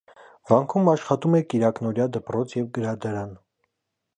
Վանքում 0.51 0.87
աշխատում 0.93 1.37
է 1.39 1.41
կիրակնօրյա 1.55 2.07
դպրոց 2.17 2.57
և 2.61 2.67
գրադարան։ 2.79 3.37